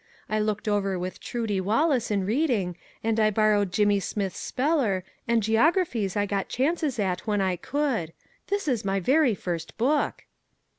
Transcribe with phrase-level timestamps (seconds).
[0.27, 5.43] I looked over with Trudie Wallace in reading, and I borrowed Jimmie Smith's speller, and
[5.43, 8.11] geogra phies I got chances at when I could.
[8.47, 10.25] This is my very first book."